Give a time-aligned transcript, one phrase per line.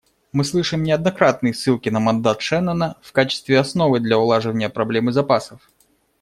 [0.31, 5.69] Мы слышим неоднократные ссылки на мандат Шеннона в качестве основы для улаживания проблемы запасов.